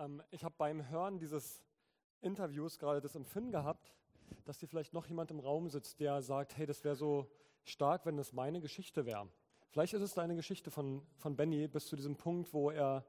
[0.00, 1.62] Ähm, ich habe beim Hören dieses
[2.22, 3.92] Interviews gerade das Empfinden gehabt,
[4.44, 7.30] dass hier vielleicht noch jemand im Raum sitzt, der sagt, hey, das wäre so
[7.64, 9.28] stark, wenn das meine Geschichte wäre.
[9.68, 13.04] Vielleicht ist es deine Geschichte von, von Benny bis zu diesem Punkt, wo er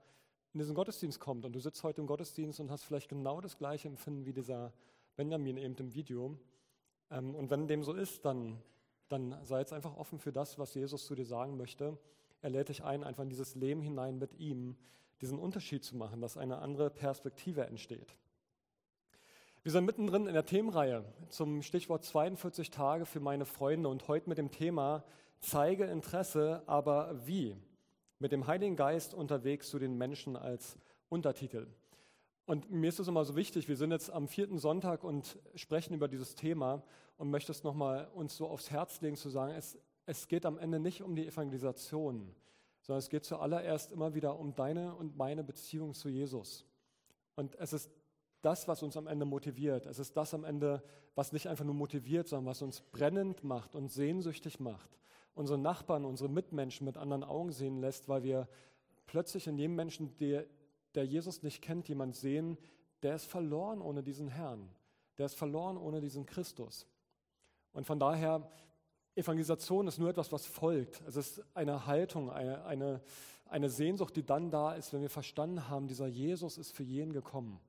[0.54, 3.57] in diesen Gottesdienst kommt und du sitzt heute im Gottesdienst und hast vielleicht genau das
[3.57, 4.73] gleiche Empfinden wie dieser
[5.15, 6.37] Benjamin eben im Video.
[7.09, 8.61] Ähm, und wenn dem so ist, dann,
[9.07, 11.97] dann sei jetzt einfach offen für das, was Jesus zu dir sagen möchte.
[12.41, 14.76] Er lädt dich ein, einfach in dieses Leben hinein mit ihm,
[15.21, 18.16] diesen Unterschied zu machen, dass eine andere Perspektive entsteht.
[19.63, 24.27] Wir sind mittendrin in der Themenreihe zum Stichwort 42 Tage für meine Freunde und heute
[24.27, 25.03] mit dem Thema
[25.39, 27.55] Zeige Interesse, aber wie?
[28.17, 30.77] Mit dem Heiligen Geist unterwegs zu den Menschen als
[31.09, 31.67] Untertitel.
[32.45, 35.94] Und mir ist es immer so wichtig, wir sind jetzt am vierten Sonntag und sprechen
[35.94, 36.83] über dieses Thema
[37.17, 40.58] und möchte es nochmal uns so aufs Herz legen, zu sagen, es, es geht am
[40.58, 42.33] Ende nicht um die Evangelisation,
[42.81, 46.66] sondern es geht zuallererst immer wieder um deine und meine Beziehung zu Jesus.
[47.36, 47.92] Und es ist
[48.42, 49.86] das, was uns am Ende motiviert.
[49.86, 50.83] Es ist das am Ende,
[51.16, 54.89] was nicht einfach nur motiviert, sondern was uns brennend macht und sehnsüchtig macht.
[55.33, 58.47] Unsere Nachbarn, unsere Mitmenschen mit anderen Augen sehen lässt, weil wir
[59.05, 60.45] plötzlich in jedem Menschen, der,
[60.95, 62.58] der Jesus nicht kennt, jemand sehen,
[63.03, 64.70] der ist verloren ohne diesen Herrn.
[65.17, 66.88] Der ist verloren ohne diesen Christus.
[67.73, 68.52] Und von daher
[69.16, 71.02] Evangelisation ist nur etwas, was folgt.
[71.08, 73.02] Es ist eine Haltung, eine, eine,
[73.45, 77.12] eine Sehnsucht, die dann da ist, wenn wir verstanden haben, dieser Jesus ist für jeden
[77.12, 77.59] gekommen.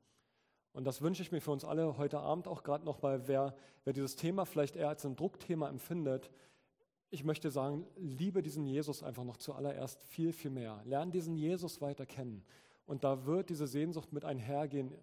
[0.72, 3.54] Und das wünsche ich mir für uns alle heute Abend auch gerade noch, weil wer,
[3.84, 6.30] wer dieses Thema vielleicht eher als ein Druckthema empfindet,
[7.10, 10.80] ich möchte sagen, liebe diesen Jesus einfach noch zuallererst viel, viel mehr.
[10.86, 12.42] Lern diesen Jesus weiter kennen.
[12.86, 14.94] Und da wird diese Sehnsucht mit einhergehen,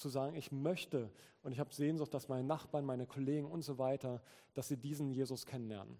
[0.00, 1.10] zu sagen, ich möchte
[1.42, 4.20] und ich habe Sehnsucht, dass meine Nachbarn, meine Kollegen und so weiter,
[4.54, 5.98] dass sie diesen Jesus kennenlernen.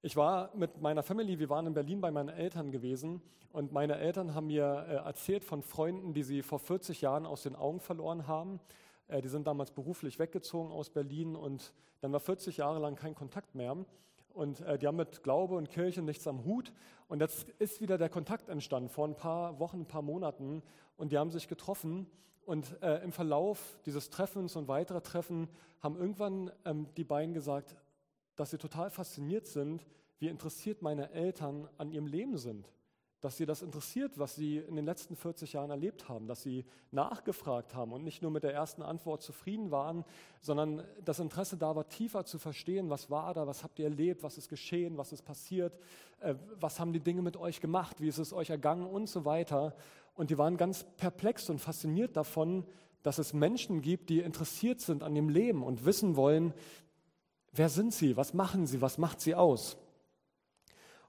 [0.00, 3.98] Ich war mit meiner Family, wir waren in Berlin bei meinen Eltern gewesen und meine
[3.98, 7.80] Eltern haben mir äh, erzählt von Freunden, die sie vor 40 Jahren aus den Augen
[7.80, 8.58] verloren haben.
[9.06, 13.14] Äh, die sind damals beruflich weggezogen aus Berlin und dann war 40 Jahre lang kein
[13.14, 13.76] Kontakt mehr.
[14.30, 16.72] Und äh, die haben mit Glaube und Kirche nichts am Hut.
[17.06, 20.62] Und jetzt ist wieder der Kontakt entstanden vor ein paar Wochen, ein paar Monaten.
[20.96, 22.06] Und die haben sich getroffen
[22.46, 25.48] und äh, im Verlauf dieses Treffens und weiterer Treffen
[25.80, 27.76] haben irgendwann ähm, die beiden gesagt,
[28.36, 29.84] dass sie total fasziniert sind,
[30.18, 32.68] wie interessiert meine Eltern an ihrem Leben sind.
[33.20, 36.64] Dass sie das interessiert, was sie in den letzten 40 Jahren erlebt haben, dass sie
[36.90, 40.04] nachgefragt haben und nicht nur mit der ersten Antwort zufrieden waren,
[40.40, 44.24] sondern das Interesse da war, tiefer zu verstehen, was war da, was habt ihr erlebt,
[44.24, 45.78] was ist geschehen, was ist passiert,
[46.20, 49.24] äh, was haben die Dinge mit euch gemacht, wie ist es euch ergangen und so
[49.24, 49.76] weiter.
[50.14, 52.64] Und die waren ganz perplex und fasziniert davon,
[53.02, 56.52] dass es Menschen gibt, die interessiert sind an dem Leben und wissen wollen,
[57.52, 59.76] wer sind sie, was machen sie, was macht sie aus.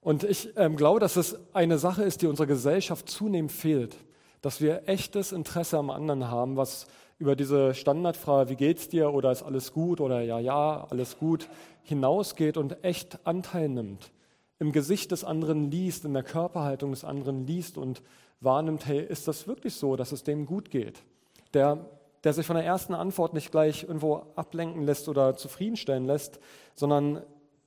[0.02, 3.96] Und ich ähm, glaube, dass es eine Sache ist, die unserer Gesellschaft zunehmend fehlt,
[4.42, 6.88] dass wir echtes Interesse am anderen haben, was
[7.20, 11.48] über diese Standardfrage, wie geht's dir oder ist alles gut oder ja, ja, alles gut,
[11.84, 14.12] hinausgeht und echt Anteil nimmt,
[14.60, 18.02] im Gesicht des anderen liest, in der Körperhaltung des anderen liest und
[18.40, 21.04] wahrnimmt, hey, ist das wirklich so, dass es dem gut geht?
[21.54, 21.86] Der,
[22.24, 26.40] der sich von der ersten Antwort nicht gleich irgendwo ablenken lässt oder zufriedenstellen lässt,
[26.76, 27.22] sondern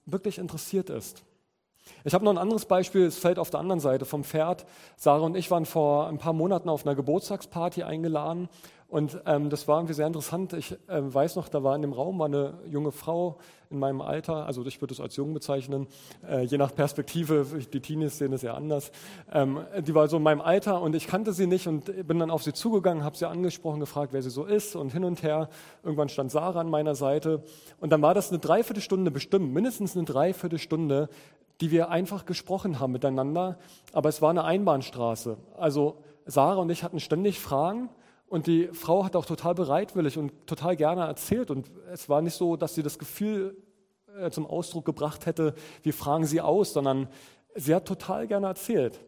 [0.07, 1.25] wirklich interessiert ist.
[2.05, 4.67] Ich habe noch ein anderes Beispiel, es fällt auf der anderen Seite vom Pferd.
[4.97, 8.49] Sarah und ich waren vor ein paar Monaten auf einer Geburtstagsparty eingeladen
[8.97, 10.55] und ähm, das war irgendwie sehr interessant.
[10.55, 13.37] Ich äh, weiß noch, da war in dem Raum war eine junge Frau
[13.69, 15.87] in meinem Alter, also ich würde es als jung bezeichnen,
[16.27, 18.91] äh, je nach Perspektive, die Teenies sehen es ja anders.
[19.31, 22.31] Ähm, die war so in meinem Alter und ich kannte sie nicht und bin dann
[22.31, 25.51] auf sie zugegangen, habe sie angesprochen, gefragt, wer sie so ist und hin und her.
[25.83, 27.43] Irgendwann stand Sarah an meiner Seite
[27.81, 31.11] und dann war das eine Dreiviertelstunde bestimmt, mindestens eine Dreiviertelstunde,
[31.61, 33.59] die wir einfach gesprochen haben miteinander,
[33.93, 35.37] aber es war eine Einbahnstraße.
[35.59, 37.91] Also Sarah und ich hatten ständig Fragen
[38.29, 41.51] und die Frau hat auch total bereitwillig und total gerne erzählt.
[41.51, 43.57] Und es war nicht so, dass sie das Gefühl
[44.19, 47.09] äh, zum Ausdruck gebracht hätte, wir fragen sie aus, sondern
[47.55, 49.01] sie hat total gerne erzählt.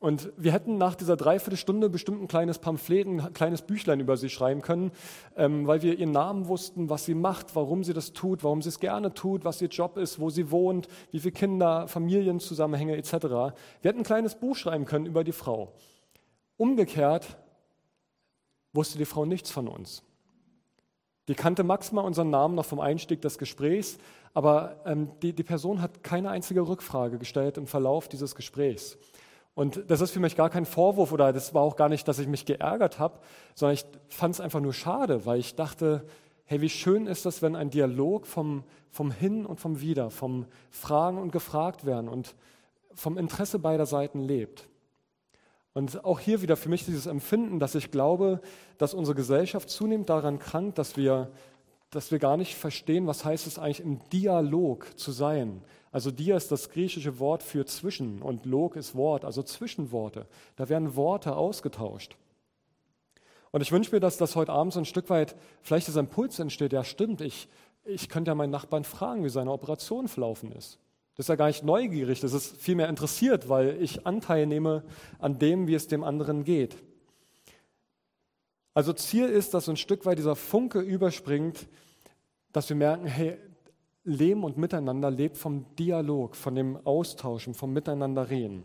[0.00, 4.28] Und wir hätten nach dieser Dreiviertelstunde bestimmt ein kleines Pamphlet, ein kleines Büchlein über sie
[4.28, 4.90] schreiben können,
[5.34, 8.68] ähm, weil wir ihren Namen wussten, was sie macht, warum sie das tut, warum sie
[8.68, 13.12] es gerne tut, was ihr Job ist, wo sie wohnt, wie viele Kinder, Familienzusammenhänge etc.
[13.12, 15.72] Wir hätten ein kleines Buch schreiben können über die Frau.
[16.58, 17.38] Umgekehrt
[18.74, 20.02] wusste die Frau nichts von uns.
[21.28, 23.96] Die kannte maximal unseren Namen noch vom Einstieg des Gesprächs,
[24.34, 28.98] aber ähm, die, die Person hat keine einzige Rückfrage gestellt im Verlauf dieses Gesprächs.
[29.54, 32.18] Und das ist für mich gar kein Vorwurf oder das war auch gar nicht, dass
[32.18, 33.20] ich mich geärgert habe,
[33.54, 36.04] sondern ich fand es einfach nur schade, weil ich dachte,
[36.44, 40.46] hey, wie schön ist das, wenn ein Dialog vom, vom Hin und vom Wieder, vom
[40.70, 42.34] Fragen und Gefragt werden und
[42.94, 44.68] vom Interesse beider Seiten lebt.
[45.74, 48.40] Und auch hier wieder für mich dieses Empfinden, dass ich glaube,
[48.78, 51.32] dass unsere Gesellschaft zunehmend daran krankt, dass wir,
[51.90, 55.62] dass wir gar nicht verstehen, was heißt es eigentlich im Dialog zu sein.
[55.90, 60.26] Also Dia ist das griechische Wort für zwischen und Log ist Wort, also Zwischenworte.
[60.56, 62.16] Da werden Worte ausgetauscht.
[63.50, 66.38] Und ich wünsche mir, dass das heute Abend so ein Stück weit vielleicht dieser Impuls
[66.38, 67.48] entsteht, ja stimmt, ich,
[67.84, 70.78] ich könnte ja meinen Nachbarn fragen, wie seine Operation verlaufen ist.
[71.16, 74.82] Das ist ja gar nicht neugierig, das ist vielmehr interessiert, weil ich Anteil nehme
[75.18, 76.76] an dem, wie es dem anderen geht.
[78.74, 81.68] Also Ziel ist, dass so ein Stück weit dieser Funke überspringt,
[82.52, 83.38] dass wir merken, hey,
[84.02, 88.64] Leben und Miteinander lebt vom Dialog, von dem Austauschen, vom Miteinanderreden.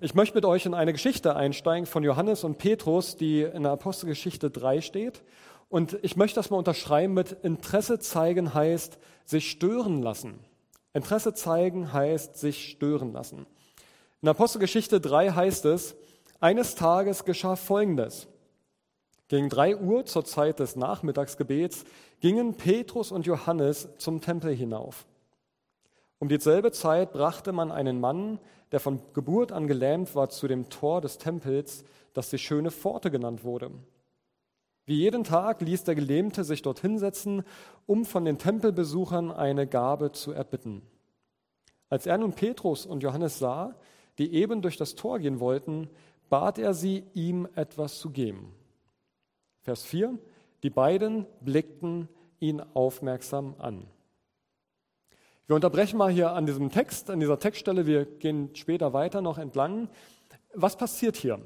[0.00, 3.72] Ich möchte mit euch in eine Geschichte einsteigen von Johannes und Petrus, die in der
[3.72, 5.22] Apostelgeschichte 3 steht.
[5.70, 10.38] Und ich möchte das mal unterschreiben mit Interesse zeigen heißt sich stören lassen.
[10.96, 13.46] Interesse zeigen heißt sich stören lassen.
[14.22, 15.94] In Apostelgeschichte 3 heißt es,
[16.40, 18.28] eines Tages geschah Folgendes.
[19.28, 21.84] Gegen drei Uhr zur Zeit des Nachmittagsgebets
[22.20, 25.04] gingen Petrus und Johannes zum Tempel hinauf.
[26.18, 28.38] Um dieselbe Zeit brachte man einen Mann,
[28.72, 31.84] der von Geburt an gelähmt war, zu dem Tor des Tempels,
[32.14, 33.70] das die schöne Pforte genannt wurde.
[34.86, 37.42] Wie jeden Tag ließ der Gelähmte sich dort hinsetzen,
[37.86, 40.82] um von den Tempelbesuchern eine Gabe zu erbitten.
[41.88, 43.74] Als er nun Petrus und Johannes sah,
[44.18, 45.88] die eben durch das Tor gehen wollten,
[46.28, 48.54] bat er sie, ihm etwas zu geben.
[49.62, 50.18] Vers 4.
[50.62, 53.86] Die beiden blickten ihn aufmerksam an.
[55.46, 57.86] Wir unterbrechen mal hier an diesem Text, an dieser Textstelle.
[57.86, 59.88] Wir gehen später weiter noch entlang.
[60.54, 61.40] Was passiert hier?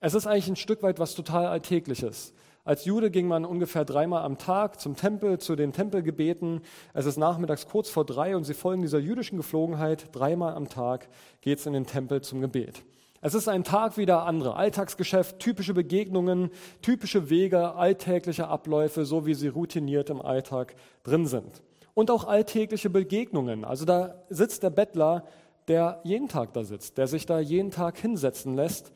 [0.00, 2.32] Es ist eigentlich ein Stück weit was total Alltägliches.
[2.70, 6.60] Als Jude ging man ungefähr dreimal am Tag zum Tempel, zu den Tempelgebeten.
[6.94, 10.06] Es ist nachmittags kurz vor drei und sie folgen dieser jüdischen Geflogenheit.
[10.12, 11.08] Dreimal am Tag
[11.40, 12.84] geht es in den Tempel zum Gebet.
[13.22, 14.54] Es ist ein Tag wie der andere.
[14.54, 21.64] Alltagsgeschäft, typische Begegnungen, typische Wege, alltägliche Abläufe, so wie sie routiniert im Alltag drin sind
[21.94, 23.64] und auch alltägliche Begegnungen.
[23.64, 25.24] Also da sitzt der Bettler,
[25.66, 28.92] der jeden Tag da sitzt, der sich da jeden Tag hinsetzen lässt.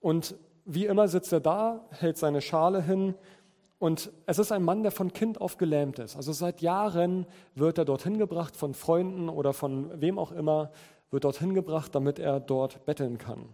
[0.00, 0.34] Und
[0.70, 3.14] wie immer sitzt er da, hält seine Schale hin.
[3.78, 6.14] Und es ist ein Mann, der von Kind auf gelähmt ist.
[6.14, 10.70] Also seit Jahren wird er dorthin gebracht von Freunden oder von wem auch immer,
[11.10, 13.48] wird dorthin gebracht, damit er dort betteln kann.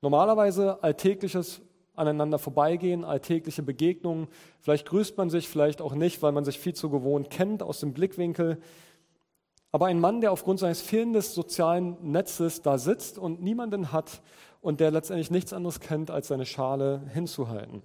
[0.00, 1.60] Normalerweise alltägliches
[1.94, 4.28] aneinander vorbeigehen, alltägliche Begegnungen.
[4.60, 7.80] Vielleicht grüßt man sich, vielleicht auch nicht, weil man sich viel zu gewohnt kennt aus
[7.80, 8.58] dem Blickwinkel.
[9.72, 14.22] Aber ein Mann, der aufgrund seines fehlenden sozialen Netzes da sitzt und niemanden hat
[14.60, 17.82] und der letztendlich nichts anderes kennt, als seine Schale hinzuhalten.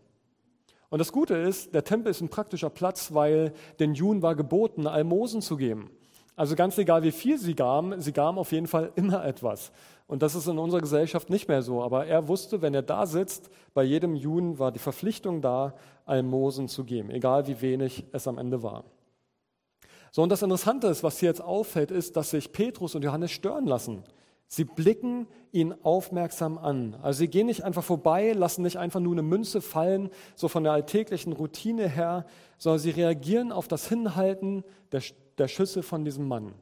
[0.89, 4.87] Und das Gute ist, der Tempel ist ein praktischer Platz, weil den Juden war geboten,
[4.87, 5.89] Almosen zu geben.
[6.35, 9.71] Also ganz egal, wie viel sie gaben, sie gaben auf jeden Fall immer etwas.
[10.07, 11.81] Und das ist in unserer Gesellschaft nicht mehr so.
[11.81, 15.75] Aber er wusste, wenn er da sitzt, bei jedem Juden war die Verpflichtung da,
[16.05, 18.83] Almosen zu geben, egal wie wenig es am Ende war.
[20.11, 23.31] So, und das Interessante ist, was hier jetzt auffällt, ist, dass sich Petrus und Johannes
[23.31, 24.03] stören lassen.
[24.47, 26.97] Sie blicken ihn aufmerksam an.
[27.01, 30.65] Also sie gehen nicht einfach vorbei, lassen nicht einfach nur eine Münze fallen, so von
[30.65, 32.25] der alltäglichen Routine her,
[32.57, 35.01] sondern sie reagieren auf das Hinhalten der,
[35.37, 36.53] der Schüssel von diesem Mann.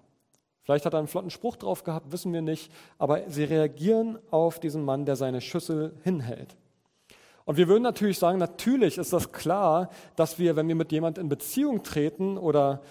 [0.62, 4.60] Vielleicht hat er einen flotten Spruch drauf gehabt, wissen wir nicht, aber sie reagieren auf
[4.60, 6.56] diesen Mann, der seine Schüssel hinhält.
[7.46, 11.18] Und wir würden natürlich sagen, natürlich ist das klar, dass wir, wenn wir mit jemand
[11.18, 12.84] in Beziehung treten oder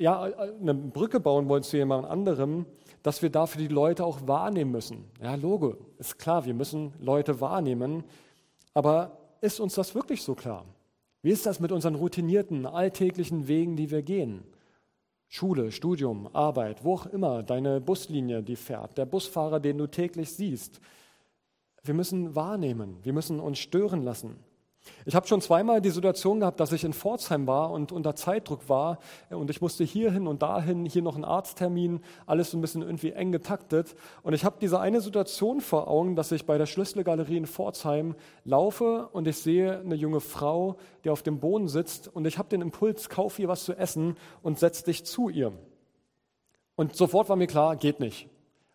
[0.00, 2.64] ja, eine Brücke bauen wollen zu jemand anderem,
[3.02, 5.04] dass wir dafür die Leute auch wahrnehmen müssen.
[5.22, 8.04] Ja, Logo, ist klar, wir müssen Leute wahrnehmen.
[8.72, 10.64] Aber ist uns das wirklich so klar?
[11.22, 14.42] Wie ist das mit unseren routinierten, alltäglichen Wegen, die wir gehen?
[15.28, 20.32] Schule, Studium, Arbeit, wo auch immer, deine Buslinie, die fährt, der Busfahrer, den du täglich
[20.32, 20.80] siehst.
[21.84, 24.36] Wir müssen wahrnehmen, wir müssen uns stören lassen.
[25.04, 28.68] Ich habe schon zweimal die Situation gehabt, dass ich in Pforzheim war und unter Zeitdruck
[28.68, 32.82] war und ich musste hierhin und dahin, hier noch einen Arzttermin, alles so ein bisschen
[32.82, 33.94] irgendwie eng getaktet.
[34.22, 38.14] Und ich habe diese eine Situation vor Augen, dass ich bei der Schlüsselgalerie in Pforzheim
[38.44, 42.48] laufe und ich sehe eine junge Frau, die auf dem Boden sitzt und ich habe
[42.48, 45.52] den Impuls, kauf ihr was zu essen und setz dich zu ihr.
[46.76, 48.28] Und sofort war mir klar, geht nicht,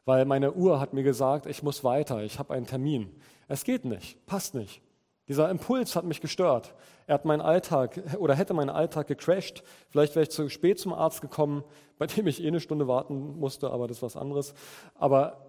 [0.06, 3.10] weil meine Uhr hat mir gesagt, ich muss weiter, ich habe einen Termin.
[3.48, 4.85] Es geht nicht, passt nicht.
[5.28, 6.76] Dieser Impuls hat mich gestört.
[7.08, 9.64] Er hat meinen Alltag oder hätte meinen Alltag gecrashed.
[9.90, 11.64] Vielleicht wäre ich zu spät zum Arzt gekommen,
[11.98, 14.54] bei dem ich eh eine Stunde warten musste, aber das ist was anderes.
[14.96, 15.46] Aber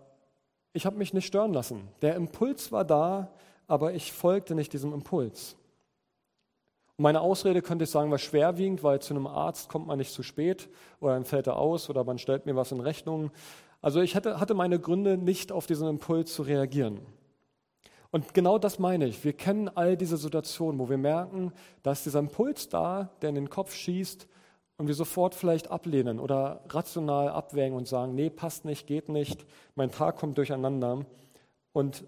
[0.73, 1.88] ich habe mich nicht stören lassen.
[2.02, 3.33] Der Impuls war da,
[3.66, 5.56] aber ich folgte nicht diesem Impuls.
[6.97, 10.12] Und meine Ausrede könnte ich sagen, war schwerwiegend, weil zu einem Arzt kommt man nicht
[10.12, 10.68] zu spät
[11.00, 13.30] oder dann fällt er aus oder man stellt mir was in Rechnung.
[13.83, 17.00] Also ich hatte, hatte meine Gründe, nicht auf diesen Impuls zu reagieren.
[18.16, 19.23] Und genau das meine ich.
[19.26, 23.35] Wir kennen all diese Situationen, wo wir merken, da ist dieser Impuls da, der in
[23.35, 24.26] den Kopf schießt
[24.78, 29.44] und wir sofort vielleicht ablehnen oder rational abwägen und sagen, nee, passt nicht, geht nicht,
[29.75, 31.04] mein Tag kommt durcheinander.
[31.75, 32.04] Und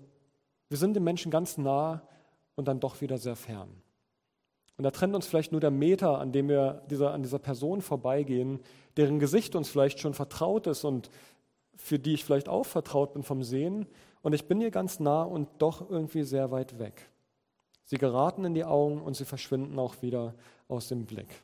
[0.70, 2.00] wir sind den Menschen ganz nah
[2.56, 3.68] und dann doch wieder sehr fern.
[4.78, 7.82] Und da trennt uns vielleicht nur der Meter, an dem wir dieser, an dieser Person
[7.82, 8.60] vorbeigehen,
[8.96, 11.10] deren Gesicht uns vielleicht schon vertraut ist und
[11.76, 13.86] für die ich vielleicht auch vertraut bin vom Sehen.
[14.22, 17.08] Und ich bin hier ganz nah und doch irgendwie sehr weit weg.
[17.84, 20.34] Sie geraten in die Augen und sie verschwinden auch wieder
[20.68, 21.42] aus dem Blick.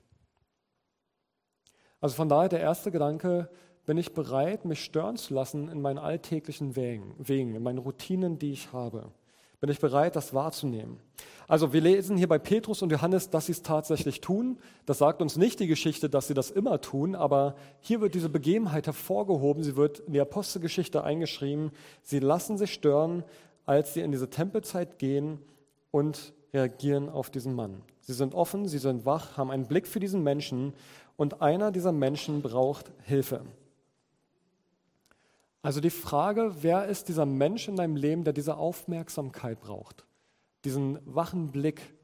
[2.00, 3.48] Also von daher der erste Gedanke,
[3.86, 8.52] bin ich bereit, mich stören zu lassen in meinen alltäglichen Wegen, in meinen Routinen, die
[8.52, 9.10] ich habe.
[9.60, 10.98] Bin ich bereit, das wahrzunehmen?
[11.46, 14.58] Also wir lesen hier bei Petrus und Johannes, dass sie es tatsächlich tun.
[14.86, 18.30] Das sagt uns nicht die Geschichte, dass sie das immer tun, aber hier wird diese
[18.30, 19.62] Begebenheit hervorgehoben.
[19.62, 21.70] Sie wird in die Apostelgeschichte eingeschrieben.
[22.02, 23.24] Sie lassen sich stören,
[23.66, 25.38] als sie in diese Tempelzeit gehen
[25.90, 27.82] und reagieren auf diesen Mann.
[28.00, 30.72] Sie sind offen, sie sind wach, haben einen Blick für diesen Menschen
[31.16, 33.42] und einer dieser Menschen braucht Hilfe.
[35.64, 40.04] Also die Frage, wer ist dieser Mensch in deinem Leben, der diese Aufmerksamkeit braucht,
[40.62, 41.94] diesen wachen Blick.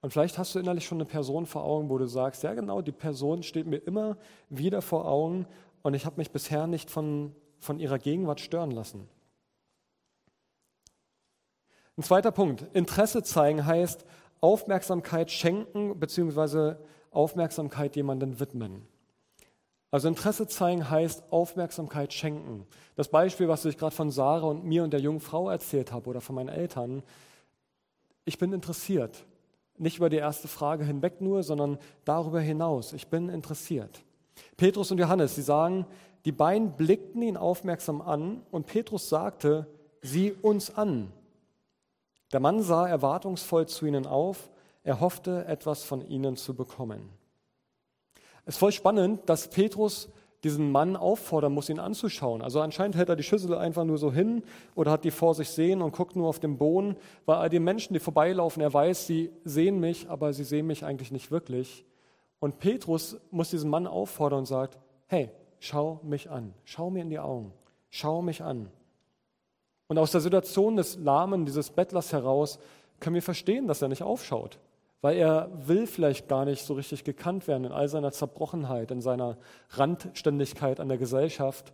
[0.00, 2.82] Und vielleicht hast du innerlich schon eine Person vor Augen, wo du sagst, ja genau,
[2.82, 4.16] die Person steht mir immer
[4.48, 5.46] wieder vor Augen
[5.82, 9.08] und ich habe mich bisher nicht von, von ihrer Gegenwart stören lassen.
[11.96, 14.04] Ein zweiter Punkt, Interesse zeigen heißt
[14.40, 16.74] Aufmerksamkeit schenken bzw.
[17.12, 18.88] Aufmerksamkeit jemanden widmen.
[19.90, 22.66] Also Interesse zeigen heißt Aufmerksamkeit schenken.
[22.94, 26.08] Das Beispiel, was ich gerade von Sarah und mir und der jungen Frau erzählt habe
[26.08, 27.02] oder von meinen Eltern,
[28.24, 29.24] ich bin interessiert.
[29.78, 32.92] Nicht über die erste Frage hinweg nur, sondern darüber hinaus.
[32.92, 34.02] Ich bin interessiert.
[34.56, 35.86] Petrus und Johannes, sie sagen,
[36.24, 39.66] die beiden blickten ihn aufmerksam an und Petrus sagte,
[40.02, 41.10] sieh uns an.
[42.32, 44.50] Der Mann sah erwartungsvoll zu ihnen auf,
[44.84, 47.08] er hoffte, etwas von ihnen zu bekommen.
[48.44, 50.08] Es ist voll spannend, dass Petrus
[50.44, 52.40] diesen Mann auffordern muss, ihn anzuschauen.
[52.40, 54.42] Also anscheinend hält er die Schüssel einfach nur so hin
[54.74, 57.60] oder hat die vor sich sehen und guckt nur auf den Boden, weil all die
[57.60, 61.84] Menschen, die vorbeilaufen, er weiß, sie sehen mich, aber sie sehen mich eigentlich nicht wirklich.
[62.38, 64.78] Und Petrus muss diesen Mann auffordern und sagt,
[65.08, 67.52] hey, schau mich an, schau mir in die Augen,
[67.90, 68.70] schau mich an.
[69.88, 72.58] Und aus der Situation des Lahmen, dieses Bettlers heraus,
[72.98, 74.58] können wir verstehen, dass er nicht aufschaut
[75.00, 79.00] weil er will vielleicht gar nicht so richtig gekannt werden in all seiner Zerbrochenheit, in
[79.00, 79.38] seiner
[79.70, 81.72] Randständigkeit an der Gesellschaft.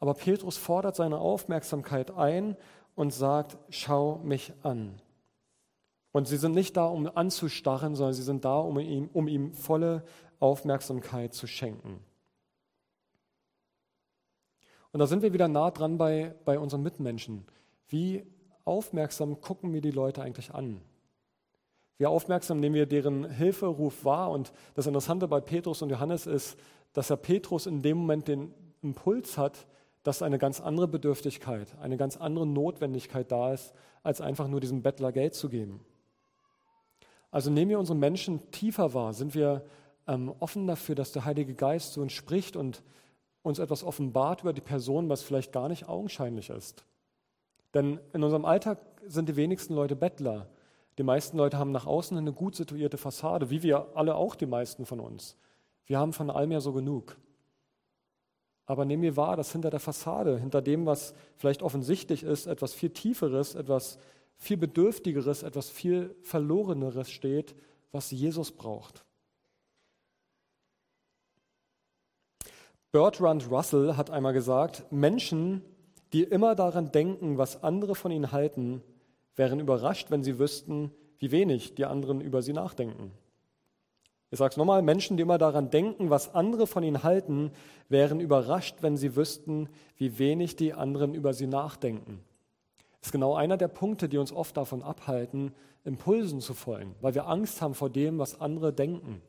[0.00, 2.56] Aber Petrus fordert seine Aufmerksamkeit ein
[2.94, 5.00] und sagt, schau mich an.
[6.12, 9.52] Und sie sind nicht da, um anzustarren, sondern sie sind da, um ihm, um ihm
[9.52, 10.04] volle
[10.40, 12.00] Aufmerksamkeit zu schenken.
[14.92, 17.44] Und da sind wir wieder nah dran bei, bei unseren Mitmenschen.
[17.88, 18.24] Wie
[18.64, 20.80] aufmerksam gucken wir die Leute eigentlich an?
[21.98, 24.30] Wie aufmerksam nehmen wir deren Hilferuf wahr.
[24.30, 26.56] Und das Interessante bei Petrus und Johannes ist,
[26.92, 29.66] dass er Petrus in dem Moment den Impuls hat,
[30.04, 34.82] dass eine ganz andere Bedürftigkeit, eine ganz andere Notwendigkeit da ist, als einfach nur diesem
[34.82, 35.84] Bettler Geld zu geben.
[37.30, 39.64] Also nehmen wir unsere Menschen tiefer wahr, sind wir
[40.06, 42.82] ähm, offen dafür, dass der Heilige Geist zu uns spricht und
[43.42, 46.84] uns etwas offenbart über die Person, was vielleicht gar nicht augenscheinlich ist.
[47.74, 50.48] Denn in unserem Alltag sind die wenigsten Leute Bettler.
[50.98, 54.46] Die meisten Leute haben nach außen eine gut situierte Fassade, wie wir alle auch, die
[54.46, 55.36] meisten von uns.
[55.86, 57.16] Wir haben von allem ja so genug.
[58.66, 62.74] Aber nehmen wir wahr, dass hinter der Fassade, hinter dem, was vielleicht offensichtlich ist, etwas
[62.74, 63.98] viel Tieferes, etwas
[64.36, 67.54] viel Bedürftigeres, etwas viel Verloreneres steht,
[67.92, 69.04] was Jesus braucht.
[72.90, 75.62] Bertrand Russell hat einmal gesagt, Menschen,
[76.12, 78.82] die immer daran denken, was andere von ihnen halten,
[79.38, 83.12] wären überrascht, wenn sie wüssten, wie wenig die anderen über sie nachdenken.
[84.30, 87.50] Ich sage es nochmal, Menschen, die immer daran denken, was andere von ihnen halten,
[87.88, 92.20] wären überrascht, wenn sie wüssten, wie wenig die anderen über sie nachdenken.
[93.00, 95.54] Das ist genau einer der Punkte, die uns oft davon abhalten,
[95.84, 99.22] Impulsen zu folgen, weil wir Angst haben vor dem, was andere denken.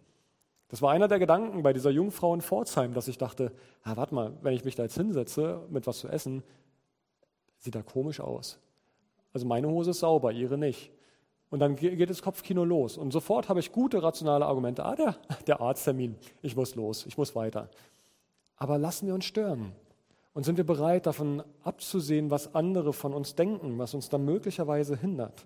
[0.68, 4.14] Das war einer der Gedanken bei dieser Jungfrau in Pforzheim, dass ich dachte, ah, warte
[4.14, 6.44] mal, wenn ich mich da jetzt hinsetze mit was zu essen,
[7.58, 8.60] sieht da komisch aus.
[9.34, 10.92] Also meine Hose ist sauber, ihre nicht.
[11.50, 12.98] Und dann geht das Kopfkino los.
[12.98, 14.86] Und sofort habe ich gute rationale Argumente.
[14.86, 15.16] Ah, der,
[15.48, 17.70] der Arzttermin, ich muss los, ich muss weiter.
[18.56, 19.72] Aber lassen wir uns stören.
[20.34, 24.96] Und sind wir bereit, davon abzusehen, was andere von uns denken, was uns dann möglicherweise
[24.96, 25.46] hindert?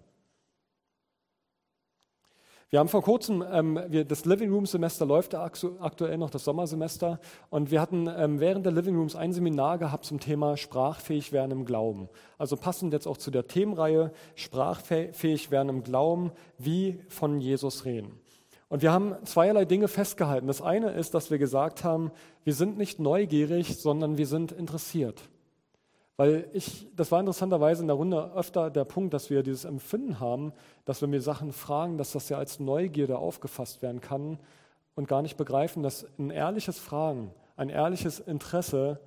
[2.73, 7.19] Wir haben vor kurzem, ähm, wir, das Living Room Semester läuft aktuell noch, das Sommersemester.
[7.51, 11.51] Und wir hatten ähm, während der Living Rooms ein Seminar gehabt zum Thema sprachfähig werden
[11.51, 12.09] im Glauben.
[12.39, 18.19] Also passend jetzt auch zu der Themenreihe sprachfähig werden im Glauben, wie von Jesus reden.
[18.69, 20.47] Und wir haben zweierlei Dinge festgehalten.
[20.47, 22.09] Das eine ist, dass wir gesagt haben,
[22.43, 25.21] wir sind nicht neugierig, sondern wir sind interessiert.
[26.15, 30.19] Weil ich, das war interessanterweise in der Runde öfter der Punkt, dass wir dieses Empfinden
[30.19, 30.53] haben,
[30.85, 34.39] dass wenn wir Sachen fragen, dass das ja als Neugierde aufgefasst werden kann
[34.95, 38.99] und gar nicht begreifen, dass ein ehrliches Fragen, ein ehrliches Interesse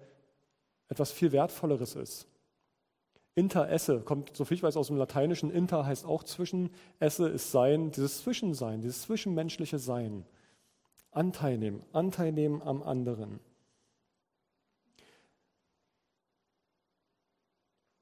[0.89, 2.27] etwas viel Wertvolleres ist.
[3.37, 5.51] Interesse kommt, so viel ich weiß, aus dem Lateinischen.
[5.51, 6.71] Inter heißt auch zwischen,
[7.01, 10.25] esse ist sein, dieses Zwischensein, dieses zwischenmenschliche Sein.
[11.11, 13.41] Anteil nehmen, Anteil nehmen am anderen.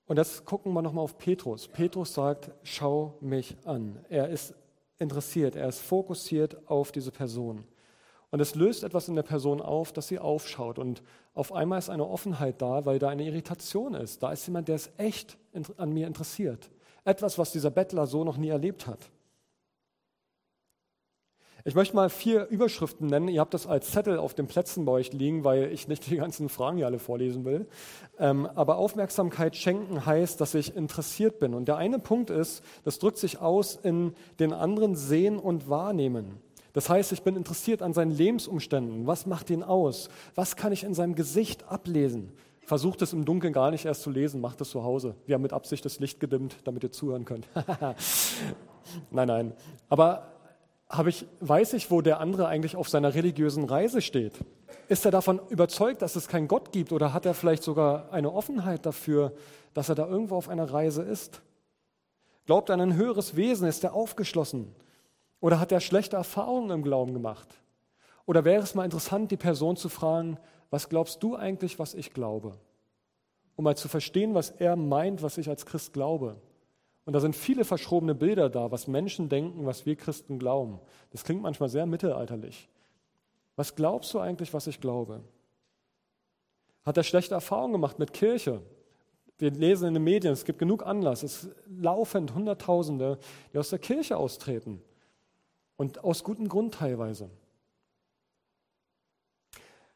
[0.07, 1.67] Und jetzt gucken wir nochmal auf Petrus.
[1.69, 4.05] Petrus sagt, schau mich an.
[4.09, 4.55] Er ist
[4.99, 7.65] interessiert, er ist fokussiert auf diese Person.
[8.31, 10.79] Und es löst etwas in der Person auf, dass sie aufschaut.
[10.79, 11.03] Und
[11.35, 14.23] auf einmal ist eine Offenheit da, weil da eine Irritation ist.
[14.23, 15.39] Da ist jemand, der ist echt
[15.77, 16.71] an mir interessiert.
[17.05, 19.11] Etwas, was dieser Bettler so noch nie erlebt hat.
[21.67, 23.29] Ich möchte mal vier Überschriften nennen.
[23.29, 26.17] Ihr habt das als Zettel auf den Plätzen bei euch liegen, weil ich nicht die
[26.17, 27.67] ganzen Fragen hier alle vorlesen will.
[28.19, 31.55] Ähm, aber Aufmerksamkeit schenken heißt, dass ich interessiert bin.
[31.55, 36.39] Und der eine Punkt ist, das drückt sich aus in den anderen sehen und wahrnehmen.
[36.75, 39.07] Das heißt, ich bin interessiert an seinen Lebensumständen.
[39.07, 40.11] Was macht ihn aus?
[40.35, 42.35] Was kann ich in seinem Gesicht ablesen?
[42.61, 45.15] Versucht es im Dunkeln gar nicht erst zu lesen, macht es zu Hause.
[45.25, 47.49] Wir haben mit Absicht das Licht gedimmt, damit ihr zuhören könnt.
[49.11, 49.53] nein, nein.
[49.89, 50.34] Aber
[50.97, 54.33] habe ich, weiß ich, wo der andere eigentlich auf seiner religiösen Reise steht?
[54.89, 58.33] Ist er davon überzeugt, dass es keinen Gott gibt oder hat er vielleicht sogar eine
[58.33, 59.33] Offenheit dafür,
[59.73, 61.41] dass er da irgendwo auf einer Reise ist?
[62.47, 63.67] Glaubt er an ein höheres Wesen?
[63.67, 64.75] Ist er aufgeschlossen?
[65.41, 67.49] Oder hat er schlechte Erfahrungen im Glauben gemacht?
[68.27, 70.39] Oder wäre es mal interessant, die Person zu fragen,
[70.71, 72.59] was glaubst du eigentlich, was ich glaube?
[73.57, 76.37] Um mal zu verstehen, was er meint, was ich als Christ glaube.
[77.05, 80.81] Und da sind viele verschrobene Bilder da, was Menschen denken, was wir Christen glauben.
[81.11, 82.69] Das klingt manchmal sehr mittelalterlich.
[83.57, 85.23] Was glaubst du eigentlich, was ich glaube?
[86.83, 88.63] Hat er schlechte Erfahrungen gemacht mit Kirche?
[89.39, 91.23] Wir lesen in den Medien, es gibt genug Anlass.
[91.23, 93.19] Es laufend Hunderttausende,
[93.53, 94.81] die aus der Kirche austreten.
[95.77, 97.31] Und aus gutem Grund teilweise.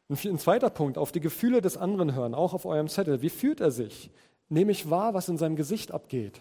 [0.09, 3.23] Ein zweiter Punkt, auf die Gefühle des anderen hören, auch auf eurem Zettel.
[3.23, 4.11] Wie fühlt er sich?
[4.49, 6.41] Nehme ich wahr, was in seinem Gesicht abgeht?